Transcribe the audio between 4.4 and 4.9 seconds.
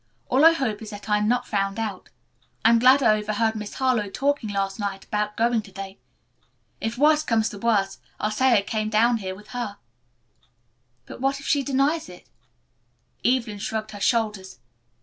last